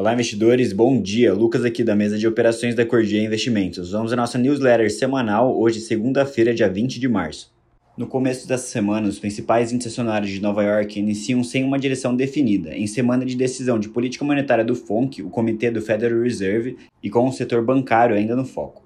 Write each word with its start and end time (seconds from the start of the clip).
Olá, 0.00 0.14
investidores, 0.14 0.72
bom 0.72 0.98
dia. 0.98 1.34
Lucas 1.34 1.62
aqui 1.62 1.84
da 1.84 1.94
mesa 1.94 2.16
de 2.16 2.26
operações 2.26 2.74
da 2.74 2.86
Cordia 2.86 3.22
Investimentos. 3.22 3.90
Vamos 3.90 4.10
à 4.10 4.16
nossa 4.16 4.38
newsletter 4.38 4.90
semanal, 4.90 5.54
hoje, 5.54 5.78
segunda-feira, 5.78 6.54
dia 6.54 6.70
20 6.70 6.98
de 6.98 7.06
março. 7.06 7.52
No 7.98 8.06
começo 8.06 8.48
dessa 8.48 8.66
semana, 8.66 9.06
os 9.06 9.18
principais 9.18 9.74
índices 9.74 9.92
acionários 9.92 10.30
de 10.30 10.40
Nova 10.40 10.64
York 10.64 10.98
iniciam 10.98 11.44
sem 11.44 11.62
uma 11.64 11.78
direção 11.78 12.16
definida, 12.16 12.74
em 12.74 12.86
semana 12.86 13.26
de 13.26 13.36
decisão 13.36 13.78
de 13.78 13.90
política 13.90 14.24
monetária 14.24 14.64
do 14.64 14.74
FONC, 14.74 15.20
o 15.20 15.28
Comitê 15.28 15.70
do 15.70 15.82
Federal 15.82 16.22
Reserve, 16.22 16.78
e 17.02 17.10
com 17.10 17.28
o 17.28 17.32
setor 17.32 17.62
bancário 17.62 18.16
ainda 18.16 18.34
no 18.34 18.46
foco. 18.46 18.82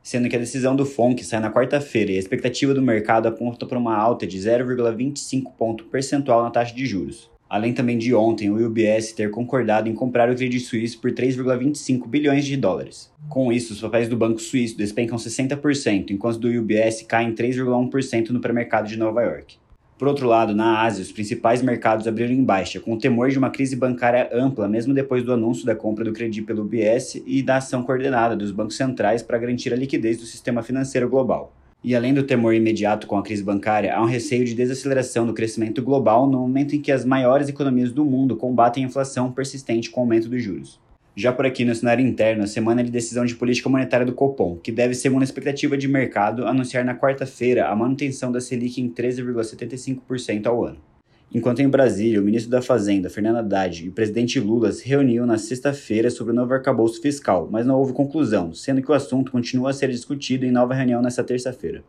Sendo 0.00 0.28
que 0.28 0.36
a 0.36 0.38
decisão 0.38 0.76
do 0.76 0.86
FONC 0.86 1.24
sai 1.24 1.40
na 1.40 1.52
quarta-feira 1.52 2.12
e 2.12 2.16
a 2.16 2.20
expectativa 2.20 2.72
do 2.72 2.80
mercado 2.80 3.26
aponta 3.26 3.66
para 3.66 3.78
uma 3.78 3.96
alta 3.96 4.28
de 4.28 4.38
0,25 4.38 5.54
ponto 5.58 5.86
percentual 5.86 6.44
na 6.44 6.50
taxa 6.52 6.72
de 6.72 6.86
juros 6.86 7.31
além 7.52 7.74
também 7.74 7.98
de 7.98 8.14
ontem 8.14 8.48
o 8.48 8.66
UBS 8.66 9.12
ter 9.12 9.30
concordado 9.30 9.86
em 9.86 9.92
comprar 9.92 10.30
o 10.30 10.34
Credit 10.34 10.58
Suisse 10.58 10.96
por 10.96 11.10
3,25 11.12 12.08
bilhões 12.08 12.46
de 12.46 12.56
dólares. 12.56 13.12
Com 13.28 13.52
isso, 13.52 13.74
os 13.74 13.80
papéis 13.82 14.08
do 14.08 14.16
banco 14.16 14.40
suíço 14.40 14.74
despencam 14.74 15.18
60%, 15.18 16.12
enquanto 16.12 16.38
do 16.38 16.48
UBS 16.48 17.02
caem 17.02 17.34
3,1% 17.34 18.30
no 18.30 18.40
pré-mercado 18.40 18.88
de 18.88 18.96
Nova 18.96 19.20
York. 19.20 19.58
Por 19.98 20.08
outro 20.08 20.26
lado, 20.26 20.54
na 20.54 20.80
Ásia, 20.80 21.02
os 21.02 21.12
principais 21.12 21.60
mercados 21.60 22.08
abriram 22.08 22.32
em 22.32 22.42
baixa, 22.42 22.80
com 22.80 22.94
o 22.94 22.98
temor 22.98 23.28
de 23.28 23.36
uma 23.36 23.50
crise 23.50 23.76
bancária 23.76 24.30
ampla, 24.32 24.66
mesmo 24.66 24.94
depois 24.94 25.22
do 25.22 25.30
anúncio 25.30 25.66
da 25.66 25.76
compra 25.76 26.06
do 26.06 26.12
Credit 26.14 26.40
pelo 26.46 26.62
UBS 26.62 27.22
e 27.26 27.42
da 27.42 27.58
ação 27.58 27.82
coordenada 27.82 28.34
dos 28.34 28.50
bancos 28.50 28.78
centrais 28.78 29.22
para 29.22 29.36
garantir 29.36 29.74
a 29.74 29.76
liquidez 29.76 30.16
do 30.16 30.24
sistema 30.24 30.62
financeiro 30.62 31.06
global. 31.06 31.52
E 31.84 31.96
além 31.96 32.14
do 32.14 32.22
temor 32.22 32.54
imediato 32.54 33.08
com 33.08 33.16
a 33.16 33.22
crise 33.24 33.42
bancária, 33.42 33.92
há 33.92 34.00
um 34.00 34.06
receio 34.06 34.44
de 34.44 34.54
desaceleração 34.54 35.26
do 35.26 35.34
crescimento 35.34 35.82
global 35.82 36.28
no 36.28 36.38
momento 36.38 36.76
em 36.76 36.80
que 36.80 36.92
as 36.92 37.04
maiores 37.04 37.48
economias 37.48 37.90
do 37.90 38.04
mundo 38.04 38.36
combatem 38.36 38.84
a 38.84 38.86
inflação 38.86 39.32
persistente 39.32 39.90
com 39.90 40.00
o 40.00 40.04
aumento 40.04 40.28
dos 40.28 40.40
juros. 40.40 40.80
Já 41.16 41.32
por 41.32 41.44
aqui 41.44 41.64
no 41.64 41.74
cenário 41.74 42.06
interno, 42.06 42.44
a 42.44 42.46
semana 42.46 42.84
de 42.84 42.90
decisão 42.90 43.24
de 43.24 43.34
política 43.34 43.68
monetária 43.68 44.06
do 44.06 44.14
Copom, 44.14 44.56
que 44.56 44.70
deve, 44.70 44.94
segundo 44.94 45.22
a 45.22 45.24
expectativa 45.24 45.76
de 45.76 45.88
mercado, 45.88 46.46
anunciar 46.46 46.84
na 46.84 46.94
quarta-feira 46.94 47.68
a 47.68 47.74
manutenção 47.74 48.30
da 48.30 48.40
Selic 48.40 48.80
em 48.80 48.88
13,75% 48.88 50.46
ao 50.46 50.64
ano. 50.64 50.91
Enquanto 51.34 51.60
em 51.60 51.68
Brasília, 51.68 52.20
o 52.20 52.24
ministro 52.24 52.50
da 52.50 52.60
Fazenda, 52.60 53.08
Fernando 53.08 53.36
Haddad, 53.38 53.86
e 53.86 53.88
o 53.88 53.92
presidente 53.92 54.38
Lula 54.38 54.70
se 54.70 54.86
reuniram 54.86 55.24
na 55.24 55.38
sexta-feira 55.38 56.10
sobre 56.10 56.34
o 56.34 56.36
novo 56.36 56.52
arcabouço 56.52 57.00
fiscal, 57.00 57.48
mas 57.50 57.64
não 57.64 57.78
houve 57.78 57.94
conclusão, 57.94 58.52
sendo 58.52 58.82
que 58.82 58.90
o 58.90 58.94
assunto 58.94 59.32
continua 59.32 59.70
a 59.70 59.72
ser 59.72 59.88
discutido 59.88 60.44
em 60.44 60.52
nova 60.52 60.74
reunião 60.74 61.00
nesta 61.00 61.24
terça-feira. 61.24 61.82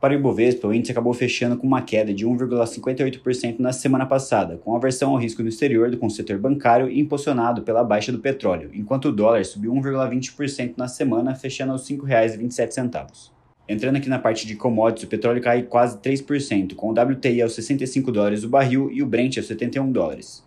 Para 0.00 0.12
o 0.12 0.16
Ibovespa, 0.16 0.66
o 0.66 0.74
índice 0.74 0.90
acabou 0.90 1.14
fechando 1.14 1.56
com 1.56 1.68
uma 1.68 1.82
queda 1.82 2.12
de 2.12 2.26
1,58% 2.26 3.60
na 3.60 3.72
semana 3.72 4.06
passada, 4.06 4.56
com 4.56 4.74
aversão 4.74 5.12
ao 5.12 5.18
risco 5.18 5.40
no 5.40 5.48
exterior 5.48 5.96
com 5.96 6.06
o 6.06 6.10
setor 6.10 6.36
bancário 6.38 6.90
impulsionado 6.90 7.62
pela 7.62 7.84
baixa 7.84 8.10
do 8.10 8.18
petróleo, 8.18 8.70
enquanto 8.74 9.04
o 9.04 9.12
dólar 9.12 9.44
subiu 9.44 9.72
1,20% 9.72 10.74
na 10.76 10.88
semana, 10.88 11.36
fechando 11.36 11.70
aos 11.70 11.88
R$ 11.88 11.96
5,27. 11.96 13.33
Entrando 13.66 13.96
aqui 13.96 14.10
na 14.10 14.18
parte 14.18 14.46
de 14.46 14.56
commodities, 14.56 15.04
o 15.06 15.08
petróleo 15.08 15.40
cai 15.40 15.62
quase 15.62 15.98
3%, 15.98 16.74
com 16.74 16.88
o 16.88 16.92
WTI 16.92 17.40
aos 17.40 17.54
65 17.54 18.12
dólares 18.12 18.44
o 18.44 18.48
barril 18.48 18.90
e 18.92 19.02
o 19.02 19.06
Brent 19.06 19.38
aos 19.38 19.46
71 19.46 19.90
dólares. 19.90 20.44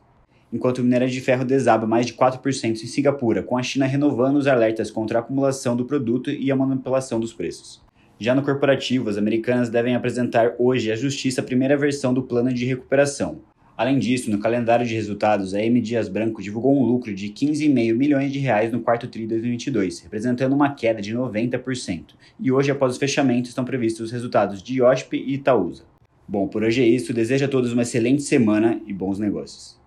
Enquanto 0.54 0.78
o 0.78 0.84
minério 0.84 1.10
de 1.10 1.20
ferro 1.20 1.44
desaba 1.44 1.88
mais 1.88 2.06
de 2.06 2.14
4% 2.14 2.72
em 2.72 2.76
Singapura, 2.76 3.42
com 3.42 3.58
a 3.58 3.64
China 3.64 3.88
renovando 3.88 4.36
os 4.36 4.46
alertas 4.46 4.92
contra 4.92 5.18
a 5.18 5.22
acumulação 5.22 5.76
do 5.76 5.84
produto 5.84 6.30
e 6.30 6.52
a 6.52 6.56
manipulação 6.56 7.20
dos 7.20 7.34
preços. 7.34 7.82
Já 8.20 8.36
no 8.36 8.44
corporativo, 8.44 9.10
as 9.10 9.18
americanas 9.18 9.70
devem 9.70 9.96
apresentar 9.96 10.54
hoje 10.60 10.92
à 10.92 10.96
justiça 10.96 11.42
a 11.42 11.44
primeira 11.44 11.76
versão 11.76 12.14
do 12.14 12.22
plano 12.22 12.54
de 12.54 12.66
recuperação, 12.66 13.40
Além 13.78 14.00
disso, 14.00 14.32
no 14.32 14.40
calendário 14.40 14.84
de 14.88 14.96
resultados, 14.96 15.54
a 15.54 15.62
M. 15.62 15.80
Dias 15.80 16.10
Branco 16.10 16.42
divulgou 16.42 16.76
um 16.76 16.84
lucro 16.84 17.14
de 17.14 17.30
15,5 17.30 17.94
milhões 17.94 18.34
de 18.34 18.40
reais 18.40 18.72
no 18.72 18.80
quarto 18.80 19.08
tri 19.08 19.22
de 19.22 19.28
2022, 19.28 20.00
representando 20.00 20.54
uma 20.54 20.74
queda 20.74 21.00
de 21.00 21.14
90%. 21.14 22.16
E 22.40 22.52
hoje, 22.52 22.72
após 22.72 22.96
o 22.96 23.00
fechamento, 23.00 23.48
estão 23.48 23.64
previstos 23.64 24.08
os 24.08 24.12
resultados 24.12 24.64
de 24.64 24.78
IOSP 24.78 25.18
e 25.18 25.36
Itaúsa. 25.36 25.84
Bom, 26.28 26.48
por 26.48 26.64
hoje 26.64 26.82
é 26.82 26.88
isso. 26.88 27.14
Desejo 27.14 27.46
a 27.46 27.48
todos 27.48 27.72
uma 27.72 27.84
excelente 27.84 28.24
semana 28.24 28.82
e 28.88 28.92
bons 28.92 29.20
negócios. 29.20 29.78